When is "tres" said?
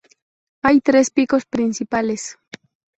0.81-1.11